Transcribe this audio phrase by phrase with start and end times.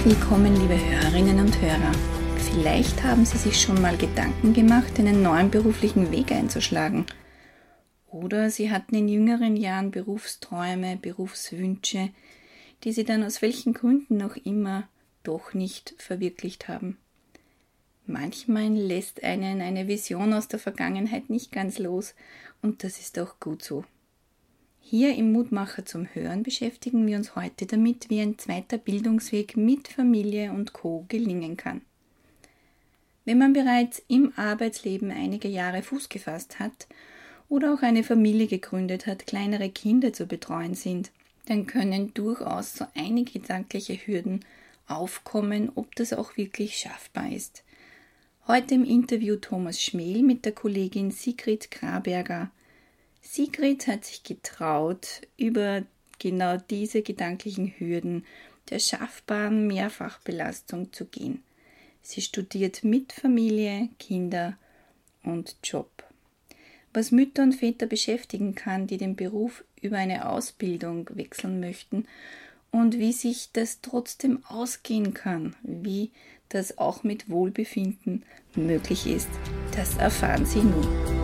[0.00, 1.92] Herzlich willkommen, liebe Hörerinnen und Hörer.
[2.38, 7.04] Vielleicht haben Sie sich schon mal Gedanken gemacht, einen neuen beruflichen Weg einzuschlagen.
[8.10, 12.08] Oder Sie hatten in jüngeren Jahren Berufsträume, Berufswünsche,
[12.82, 14.88] die Sie dann aus welchen Gründen auch immer
[15.22, 16.96] doch nicht verwirklicht haben.
[18.06, 22.14] Manchmal lässt einen eine Vision aus der Vergangenheit nicht ganz los,
[22.62, 23.84] und das ist auch gut so.
[24.90, 29.86] Hier im Mutmacher zum Hören beschäftigen wir uns heute damit, wie ein zweiter Bildungsweg mit
[29.86, 31.82] Familie und Co gelingen kann.
[33.24, 36.88] Wenn man bereits im Arbeitsleben einige Jahre Fuß gefasst hat
[37.48, 41.12] oder auch eine Familie gegründet hat, kleinere Kinder zu betreuen sind,
[41.46, 44.44] dann können durchaus so einige gedankliche Hürden
[44.88, 47.62] aufkommen, ob das auch wirklich schaffbar ist.
[48.48, 52.50] Heute im Interview Thomas Schmel mit der Kollegin Sigrid Graberger
[53.22, 55.82] Sigrid hat sich getraut, über
[56.18, 58.24] genau diese gedanklichen Hürden
[58.70, 61.42] der schaffbaren Mehrfachbelastung zu gehen.
[62.02, 64.56] Sie studiert mit Familie, Kinder
[65.22, 65.90] und Job.
[66.92, 72.06] Was Mütter und Väter beschäftigen kann, die den Beruf über eine Ausbildung wechseln möchten
[72.70, 76.10] und wie sich das trotzdem ausgehen kann, wie
[76.48, 78.24] das auch mit Wohlbefinden
[78.56, 79.30] möglich ist,
[79.76, 81.19] das erfahren Sie nun.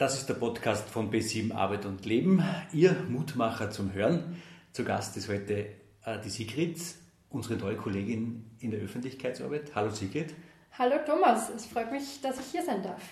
[0.00, 4.40] Das ist der Podcast von B7 Arbeit und Leben, Ihr Mutmacher zum Hören.
[4.72, 5.66] Zu Gast ist heute
[6.06, 6.80] äh, die Sigrid,
[7.28, 9.74] unsere neue Kollegin in der Öffentlichkeitsarbeit.
[9.74, 10.34] Hallo Sigrid.
[10.78, 13.02] Hallo Thomas, es freut mich, dass ich hier sein darf.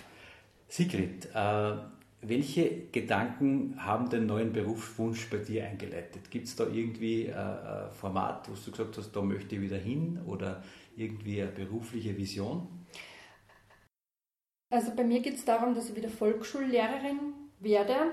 [0.66, 1.72] Sigrid, äh,
[2.22, 6.30] welche Gedanken haben den neuen Berufswunsch bei dir eingeleitet?
[6.30, 9.76] Gibt es da irgendwie äh, ein Format, wo du gesagt hast, da möchte ich wieder
[9.76, 10.62] hin oder
[10.96, 12.66] irgendwie eine berufliche Vision?
[14.70, 17.18] Also bei mir geht es darum, dass ich wieder Volksschullehrerin
[17.60, 18.12] werde.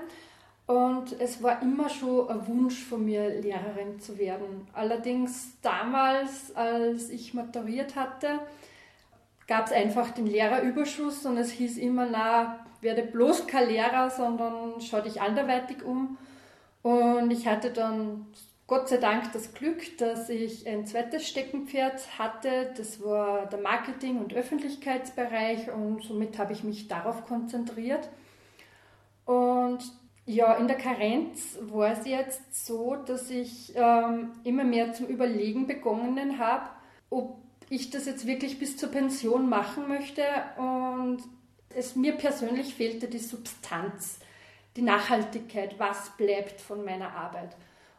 [0.66, 4.66] Und es war immer schon ein Wunsch von mir, Lehrerin zu werden.
[4.72, 8.40] Allerdings damals, als ich maturiert hatte,
[9.46, 14.80] gab es einfach den Lehrerüberschuss und es hieß immer, na, werde bloß kein Lehrer, sondern
[14.80, 16.18] schau dich anderweitig um.
[16.82, 18.26] Und ich hatte dann
[18.66, 22.72] Gott sei Dank das Glück, dass ich ein zweites Steckenpferd hatte.
[22.76, 28.08] Das war der Marketing- und Öffentlichkeitsbereich und somit habe ich mich darauf konzentriert.
[29.24, 29.78] Und
[30.24, 35.68] ja, in der Karenz war es jetzt so, dass ich ähm, immer mehr zum Überlegen
[35.68, 36.68] begonnen habe,
[37.08, 37.38] ob
[37.70, 40.24] ich das jetzt wirklich bis zur Pension machen möchte.
[40.56, 41.18] Und
[41.72, 44.18] es mir persönlich fehlte die Substanz,
[44.74, 47.56] die Nachhaltigkeit, was bleibt von meiner Arbeit.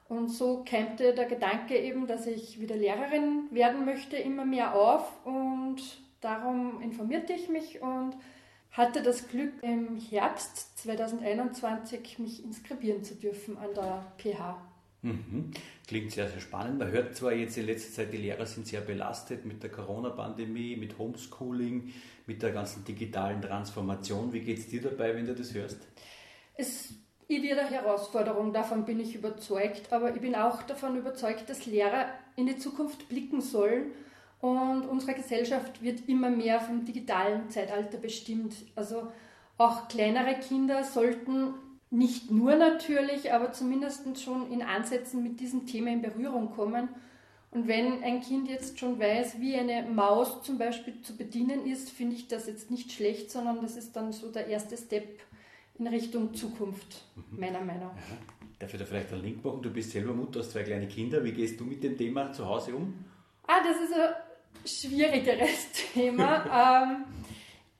[0.09, 5.25] Und so kämpfte der Gedanke eben, dass ich wieder Lehrerin werden möchte, immer mehr auf.
[5.25, 5.81] Und
[6.21, 8.15] darum informierte ich mich und
[8.71, 14.61] hatte das Glück, im Herbst 2021 mich inskribieren zu dürfen an der PH.
[15.01, 15.51] Mhm.
[15.87, 16.79] Klingt sehr, sehr spannend.
[16.79, 20.75] Man hört zwar jetzt in letzter Zeit, die Lehrer sind sehr belastet mit der Corona-Pandemie,
[20.75, 21.93] mit Homeschooling,
[22.25, 24.33] mit der ganzen digitalen Transformation.
[24.33, 25.87] Wie geht es dir dabei, wenn du das hörst?
[26.55, 26.93] Es
[27.27, 32.05] ich wieder Herausforderung, davon bin ich überzeugt, aber ich bin auch davon überzeugt, dass Lehrer
[32.35, 33.91] in die Zukunft blicken sollen
[34.39, 38.55] und unsere Gesellschaft wird immer mehr vom digitalen Zeitalter bestimmt.
[38.75, 39.11] Also
[39.57, 41.55] auch kleinere Kinder sollten
[41.89, 46.89] nicht nur natürlich, aber zumindest schon in Ansätzen mit diesem Thema in Berührung kommen.
[47.49, 51.89] Und wenn ein Kind jetzt schon weiß, wie eine Maus zum Beispiel zu bedienen ist,
[51.89, 55.07] finde ich das jetzt nicht schlecht, sondern das ist dann so der erste Step
[55.79, 57.39] in Richtung Zukunft, mhm.
[57.39, 58.09] meiner Meinung nach.
[58.09, 58.17] Ja.
[58.59, 59.61] Darf ich da vielleicht einen Link machen?
[59.61, 61.23] Du bist selber Mutter, hast zwei kleine Kinder.
[61.23, 63.05] Wie gehst du mit dem Thema zu Hause um?
[63.43, 64.15] Ah, das ist ein
[64.65, 66.83] schwierigeres Thema.
[66.83, 67.05] ähm,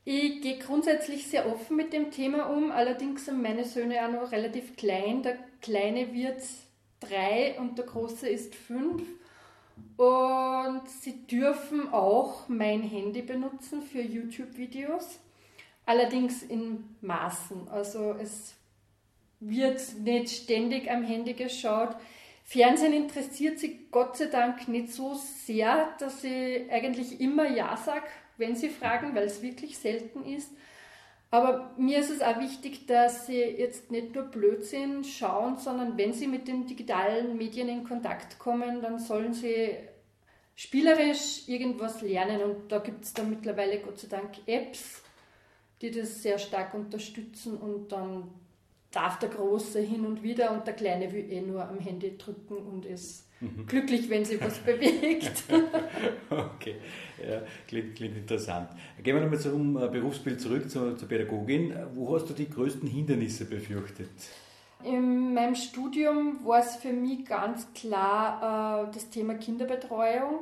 [0.06, 2.72] ich gehe grundsätzlich sehr offen mit dem Thema um.
[2.72, 5.24] Allerdings sind meine Söhne auch noch relativ klein.
[5.24, 6.42] Der Kleine wird
[7.00, 9.02] drei und der Große ist fünf.
[9.98, 15.20] Und sie dürfen auch mein Handy benutzen für YouTube-Videos
[15.88, 17.68] allerdings in Maßen.
[17.70, 18.54] Also es
[19.40, 21.96] wird nicht ständig am Handy geschaut.
[22.44, 28.06] Fernsehen interessiert sie Gott sei Dank nicht so sehr, dass ich eigentlich immer Ja sage,
[28.38, 30.52] wenn sie fragen, weil es wirklich selten ist.
[31.30, 36.14] Aber mir ist es auch wichtig, dass sie jetzt nicht nur Blödsinn schauen, sondern wenn
[36.14, 39.76] sie mit den digitalen Medien in Kontakt kommen, dann sollen sie
[40.56, 42.42] spielerisch irgendwas lernen.
[42.42, 45.04] Und da gibt es dann mittlerweile Gott sei Dank Apps,
[45.82, 48.30] die das sehr stark unterstützen und dann
[48.92, 52.58] darf der Große hin und wieder und der Kleine will eh nur am Handy drücken
[52.58, 53.66] und ist mhm.
[53.68, 55.44] glücklich, wenn sich was bewegt.
[56.30, 56.76] okay,
[57.22, 58.70] ja, klingt, klingt, interessant.
[59.04, 61.74] Gehen wir nochmal zum äh, Berufsbild zurück, zur, zur Pädagogin.
[61.94, 64.10] Wo hast du die größten Hindernisse befürchtet?
[64.84, 70.40] In meinem Studium war es für mich ganz klar äh, das Thema Kinderbetreuung.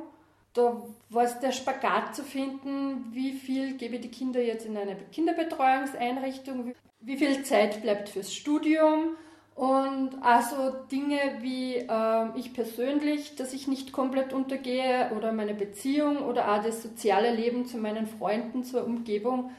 [0.56, 4.74] Da war es der Spagat zu finden, wie viel gebe ich die Kinder jetzt in
[4.76, 9.16] eine Kinderbetreuungseinrichtung, wie viel Zeit bleibt fürs Studium
[9.54, 16.18] und also Dinge wie äh, ich persönlich, dass ich nicht komplett untergehe oder meine Beziehung
[16.18, 19.50] oder auch das soziale Leben zu meinen Freunden, zur Umgebung.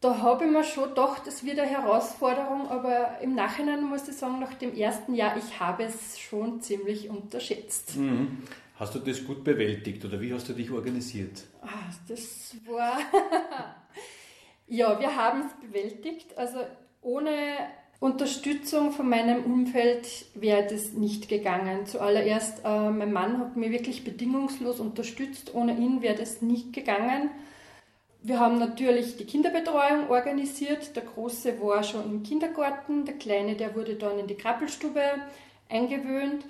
[0.00, 4.16] Da habe ich mir schon gedacht, das wird eine Herausforderung, aber im Nachhinein muss ich
[4.16, 7.96] sagen, nach dem ersten Jahr, ich habe es schon ziemlich unterschätzt.
[7.96, 8.42] Mhm.
[8.78, 11.44] Hast du das gut bewältigt oder wie hast du dich organisiert?
[11.62, 12.98] Ah, das war
[14.68, 16.36] Ja, wir haben es bewältigt.
[16.36, 16.58] Also
[17.00, 17.30] ohne
[18.00, 21.86] Unterstützung von meinem Umfeld wäre das nicht gegangen.
[21.86, 25.54] Zuallererst, äh, mein Mann hat mir wirklich bedingungslos unterstützt.
[25.54, 27.30] Ohne ihn wäre das nicht gegangen.
[28.22, 30.94] Wir haben natürlich die Kinderbetreuung organisiert.
[30.96, 35.00] Der Große war schon im Kindergarten, der Kleine, der wurde dann in die Krabbelstube
[35.70, 36.44] eingewöhnt.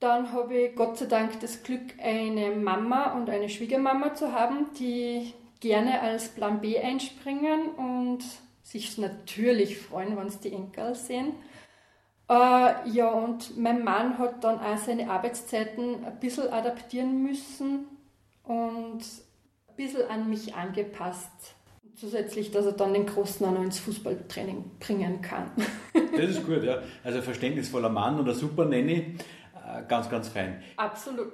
[0.00, 4.66] Dann habe ich Gott sei Dank das Glück, eine Mama und eine Schwiegermama zu haben,
[4.78, 8.20] die gerne als Plan B einspringen und
[8.62, 11.32] sich natürlich freuen, wenn sie die Enkel sehen.
[12.28, 17.86] Äh, ja, und mein Mann hat dann auch seine Arbeitszeiten ein bisschen adaptieren müssen
[18.44, 21.54] und ein bisschen an mich angepasst.
[21.96, 25.50] Zusätzlich, dass er dann den Großen auch noch ins Fußballtraining bringen kann.
[26.16, 26.82] Das ist gut, ja.
[27.04, 29.14] Also verständnisvoller Mann und ein super Nanny.
[29.68, 30.62] Äh, ganz, ganz fein.
[30.76, 31.32] Absolut.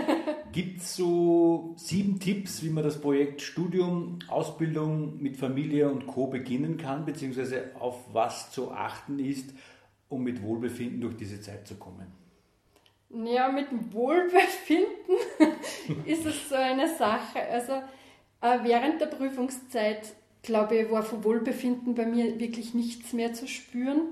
[0.52, 6.26] Gibt es so sieben Tipps, wie man das Projekt Studium, Ausbildung mit Familie und Co.
[6.26, 9.54] beginnen kann, beziehungsweise auf was zu achten ist,
[10.08, 12.06] um mit Wohlbefinden durch diese Zeit zu kommen?
[13.10, 15.16] Ja, mit Wohlbefinden
[16.06, 17.40] ist es so eine Sache.
[17.50, 17.72] Also
[18.42, 23.48] äh, während der Prüfungszeit, glaube ich, war von Wohlbefinden bei mir wirklich nichts mehr zu
[23.48, 24.08] spüren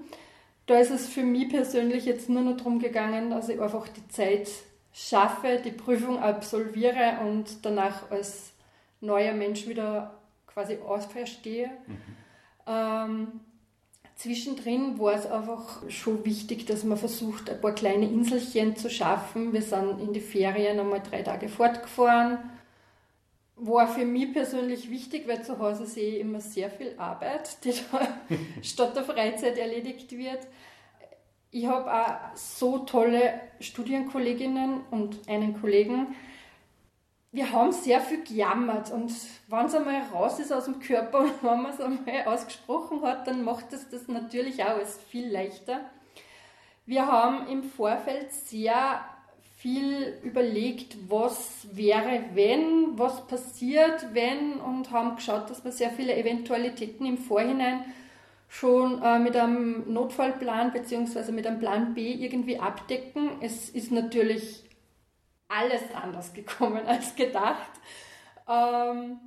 [0.70, 4.06] da ist es für mich persönlich jetzt nur noch darum gegangen, dass ich einfach die
[4.06, 4.48] Zeit
[4.92, 8.52] schaffe, die Prüfung absolviere und danach als
[9.00, 10.14] neuer Mensch wieder
[10.46, 11.70] quasi ausverstehe.
[11.88, 11.96] Mhm.
[12.68, 13.28] Ähm,
[14.14, 19.52] zwischendrin war es einfach schon wichtig, dass man versucht, ein paar kleine Inselchen zu schaffen.
[19.52, 22.38] Wir sind in die Ferien einmal drei Tage fortgefahren
[23.60, 27.72] war für mich persönlich wichtig, weil zu Hause sehe ich immer sehr viel Arbeit, die
[27.72, 28.08] da
[28.62, 30.46] statt der Freizeit erledigt wird.
[31.50, 36.14] Ich habe auch so tolle Studienkolleginnen und einen Kollegen.
[37.32, 39.12] Wir haben sehr viel gejammert und
[39.48, 43.26] wenn es einmal raus ist aus dem Körper und wenn man es einmal ausgesprochen hat,
[43.26, 45.80] dann macht es das natürlich auch alles viel leichter.
[46.86, 49.04] Wir haben im Vorfeld sehr
[49.60, 56.16] viel überlegt, was wäre, wenn, was passiert, wenn und haben geschaut, dass wir sehr viele
[56.16, 57.84] Eventualitäten im Vorhinein
[58.48, 61.30] schon äh, mit einem Notfallplan bzw.
[61.32, 63.32] mit einem Plan B irgendwie abdecken.
[63.42, 64.64] Es ist natürlich
[65.48, 67.70] alles anders gekommen als gedacht.
[68.48, 69.18] Ähm,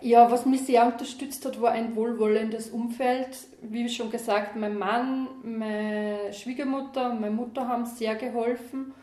[0.00, 3.36] ja, was mich sehr unterstützt hat, war ein wohlwollendes Umfeld.
[3.60, 8.94] Wie schon gesagt, mein Mann, meine Schwiegermutter und meine Mutter haben sehr geholfen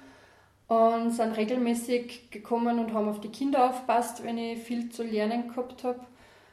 [0.69, 5.49] und sind regelmäßig gekommen und haben auf die Kinder aufpasst, wenn ich viel zu lernen
[5.49, 5.99] gehabt habe.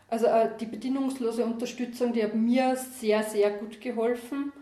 [0.08, 4.52] Also äh, die bedingungslose Unterstützung, die hat mir sehr, sehr gut geholfen.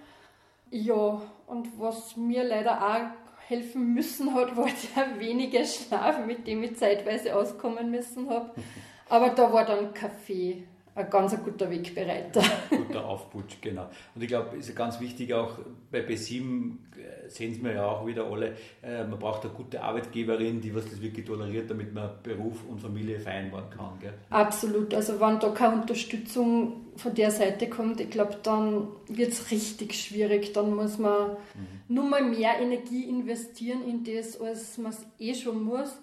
[0.70, 6.64] Ja, und was mir leider auch helfen müssen hat, war der wenige Schlaf, mit dem
[6.64, 8.50] ich zeitweise auskommen müssen habe.
[9.08, 10.64] Aber da war dann Kaffee
[10.94, 12.42] ein ganz guter Wegbereiter.
[12.70, 13.88] Guter Aufputsch, genau.
[14.14, 15.58] Und ich glaube, ist ganz wichtig auch
[15.90, 19.82] bei B7 äh, sehen es wir ja auch wieder alle, äh, man braucht eine gute
[19.82, 23.98] Arbeitgeberin, die was das wirklich toleriert, damit man Beruf und Familie vereinbaren kann.
[24.00, 24.14] Gell?
[24.30, 24.94] Absolut.
[24.94, 29.94] Also wenn da keine Unterstützung von der Seite kommt, ich glaube, dann wird es richtig
[29.94, 30.52] schwierig.
[30.52, 31.94] Dann muss man mhm.
[31.94, 35.98] nur mal mehr Energie investieren in das, als man es eh schon muss.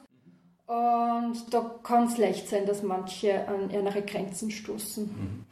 [0.72, 5.04] Und da kann es leicht sein, dass manche an ihre Grenzen stoßen.
[5.04, 5.46] Mhm.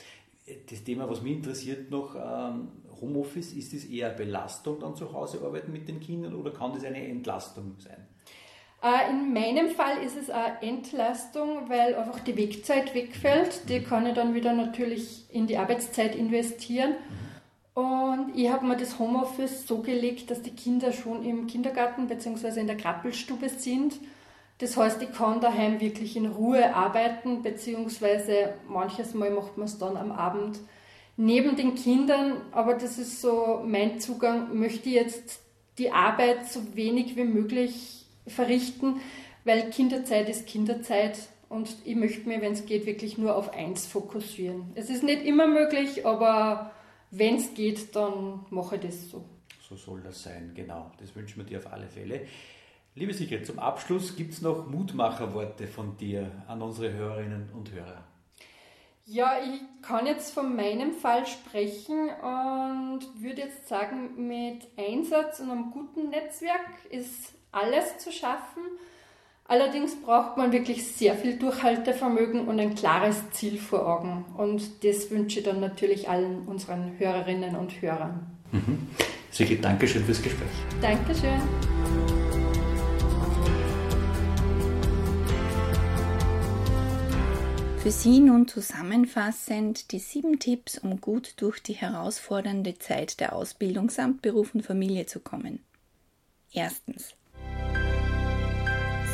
[0.69, 2.69] das Thema, was mich interessiert noch, ähm,
[3.01, 6.85] Homeoffice, ist das eher Belastung dann zu Hause arbeiten mit den Kindern oder kann das
[6.85, 8.07] eine Entlastung sein?
[8.81, 13.67] Äh, in meinem Fall ist es eine Entlastung, weil einfach die Wegzeit wegfällt.
[13.67, 16.95] Die kann ich dann wieder natürlich in die Arbeitszeit investieren.
[17.73, 22.61] Und ich habe mir das Homeoffice so gelegt, dass die Kinder schon im Kindergarten bzw.
[22.61, 23.99] in der Krabbelstube sind.
[24.59, 29.77] Das heißt, ich kann daheim wirklich in Ruhe arbeiten, beziehungsweise manches Mal macht man es
[29.77, 30.59] dann am Abend
[31.15, 32.41] neben den Kindern.
[32.51, 35.39] Aber das ist so mein Zugang, möchte jetzt
[35.77, 38.99] die Arbeit so wenig wie möglich verrichten,
[39.45, 43.87] weil Kinderzeit ist Kinderzeit und ich möchte mir, wenn es geht, wirklich nur auf eins
[43.87, 44.71] fokussieren.
[44.75, 46.71] Es ist nicht immer möglich, aber
[47.11, 49.23] wenn es geht, dann mache ich das so.
[49.67, 50.91] So soll das sein, genau.
[50.99, 52.21] Das wünschen wir dir auf alle Fälle.
[52.99, 58.03] Liebe Sigrid, zum Abschluss gibt es noch Mutmacherworte von dir an unsere Hörerinnen und Hörer.
[59.05, 65.49] Ja, ich kann jetzt von meinem Fall sprechen und würde jetzt sagen, mit Einsatz und
[65.49, 68.63] einem guten Netzwerk ist alles zu schaffen.
[69.45, 74.25] Allerdings braucht man wirklich sehr viel Durchhaltevermögen und ein klares Ziel vor Augen.
[74.35, 78.27] Und das wünsche ich dann natürlich allen unseren Hörerinnen und Hörern.
[78.51, 78.89] Mhm.
[79.31, 80.49] Sigrid, Dankeschön fürs Gespräch.
[80.81, 81.39] Dankeschön.
[87.81, 93.89] Für Sie nun zusammenfassend die sieben Tipps, um gut durch die herausfordernde Zeit der Ausbildung
[93.89, 95.63] samt Beruf und Familie zu kommen.
[96.51, 97.15] Erstens.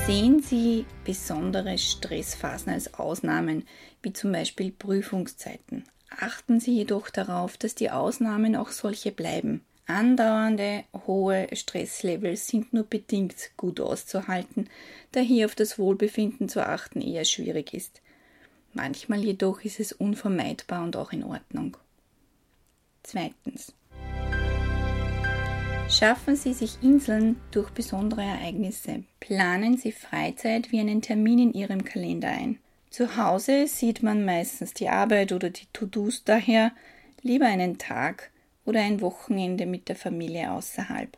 [0.07, 3.67] Sehen Sie besondere Stressphasen als Ausnahmen,
[4.01, 5.83] wie zum Beispiel Prüfungszeiten.
[6.09, 9.63] Achten Sie jedoch darauf, dass die Ausnahmen auch solche bleiben.
[9.85, 14.71] Andauernde hohe Stresslevels sind nur bedingt gut auszuhalten,
[15.11, 18.01] da hier auf das Wohlbefinden zu achten eher schwierig ist.
[18.75, 21.77] Manchmal jedoch ist es unvermeidbar und auch in Ordnung.
[23.03, 23.73] Zweitens.
[25.89, 29.03] Schaffen Sie sich Inseln durch besondere Ereignisse.
[29.21, 32.59] Planen Sie Freizeit wie einen Termin in Ihrem Kalender ein.
[32.89, 36.73] Zu Hause sieht man meistens die Arbeit oder die To-Dos daher
[37.21, 38.29] lieber einen Tag
[38.65, 41.17] oder ein Wochenende mit der Familie außerhalb.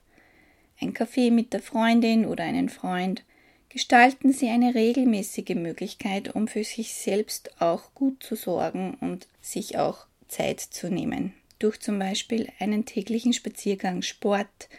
[0.79, 3.23] Ein Kaffee mit der Freundin oder einen Freund.
[3.69, 9.77] Gestalten Sie eine regelmäßige Möglichkeit, um für sich selbst auch gut zu sorgen und sich
[9.77, 14.69] auch Zeit zu nehmen durch zum Beispiel einen täglichen Spaziergang, Sport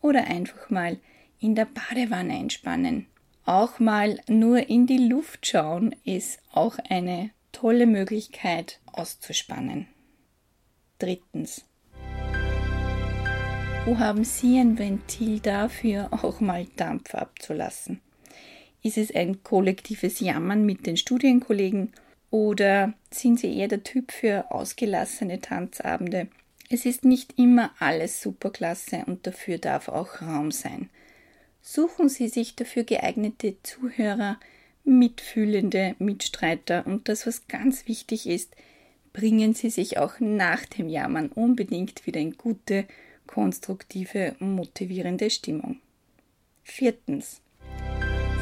[0.00, 0.98] oder einfach mal
[1.40, 3.06] in der Badewanne entspannen.
[3.44, 9.86] Auch mal nur in die Luft schauen ist auch eine tolle Möglichkeit auszuspannen.
[10.98, 11.64] Drittens.
[13.84, 18.00] Wo haben Sie ein Ventil dafür, auch mal Dampf abzulassen?
[18.86, 21.92] Ist es ein kollektives Jammern mit den Studienkollegen
[22.30, 26.28] oder sind Sie eher der Typ für ausgelassene Tanzabende?
[26.70, 30.88] Es ist nicht immer alles superklasse und dafür darf auch Raum sein.
[31.62, 34.38] Suchen Sie sich dafür geeignete Zuhörer,
[34.84, 38.54] mitfühlende Mitstreiter und das, was ganz wichtig ist,
[39.12, 42.86] bringen Sie sich auch nach dem Jammern unbedingt wieder in gute,
[43.26, 45.80] konstruktive, motivierende Stimmung.
[46.62, 47.40] Viertens.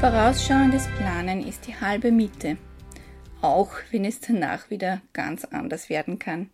[0.04, 2.58] Vorausschauendes Planen ist die halbe Miete
[3.40, 6.50] auch wenn es danach wieder ganz anders werden kann.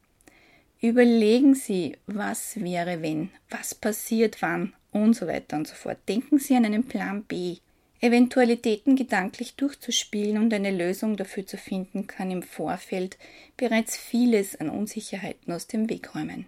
[0.81, 5.99] Überlegen Sie, was wäre wenn, was passiert wann und so weiter und so fort.
[6.09, 7.57] Denken Sie an einen Plan B.
[8.01, 13.19] Eventualitäten gedanklich durchzuspielen und eine Lösung dafür zu finden, kann im Vorfeld
[13.57, 16.47] bereits vieles an Unsicherheiten aus dem Weg räumen.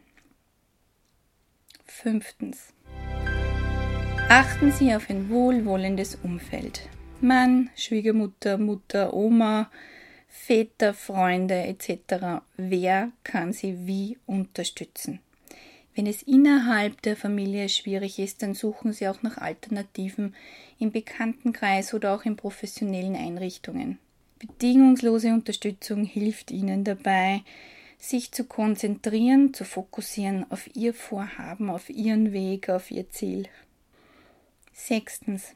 [1.85, 2.73] Fünftens.
[4.35, 6.89] Achten Sie auf ein wohlwollendes Umfeld.
[7.21, 9.71] Mann, Schwiegermutter, Mutter, Oma,
[10.27, 12.41] Väter, Freunde etc.
[12.57, 15.21] Wer kann sie wie unterstützen?
[15.95, 20.35] Wenn es innerhalb der Familie schwierig ist, dann suchen Sie auch nach Alternativen
[20.79, 23.99] im Bekanntenkreis oder auch in professionellen Einrichtungen.
[24.39, 27.43] Bedingungslose Unterstützung hilft Ihnen dabei,
[27.99, 33.47] sich zu konzentrieren, zu fokussieren auf Ihr Vorhaben, auf Ihren Weg, auf Ihr Ziel.
[34.73, 35.55] Sechstens.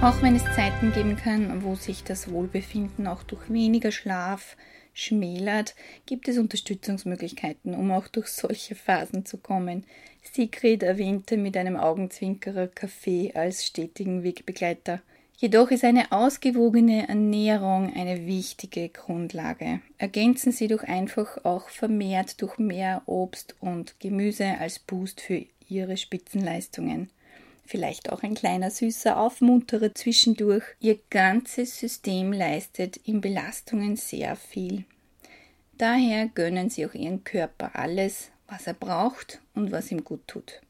[0.00, 4.56] Auch wenn es Zeiten geben kann, wo sich das Wohlbefinden auch durch weniger Schlaf
[4.94, 5.74] schmälert,
[6.06, 9.84] gibt es Unterstützungsmöglichkeiten, um auch durch solche Phasen zu kommen.
[10.22, 15.00] Sigrid erwähnte mit einem Augenzwinkerer Kaffee als stetigen Wegbegleiter.
[15.36, 19.80] Jedoch ist eine ausgewogene Ernährung eine wichtige Grundlage.
[19.98, 25.96] Ergänzen Sie doch einfach auch vermehrt durch mehr Obst und Gemüse als Boost für Ihre
[25.96, 27.10] Spitzenleistungen
[27.66, 30.64] vielleicht auch ein kleiner süßer Aufmunterer zwischendurch.
[30.80, 34.84] Ihr ganzes System leistet in Belastungen sehr viel.
[35.78, 40.60] Daher gönnen Sie auch Ihren Körper alles, was er braucht und was ihm gut tut.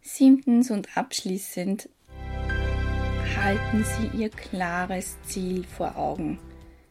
[0.00, 1.88] Siebtens und abschließend
[3.36, 6.38] halten Sie Ihr klares Ziel vor Augen.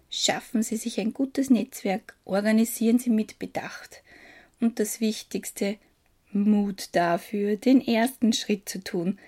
[0.10, 4.04] Schaffen Sie sich ein gutes Netzwerk, organisieren Sie mit Bedacht
[4.60, 5.78] und das Wichtigste,
[6.34, 9.20] Mut dafür, den ersten Schritt zu tun.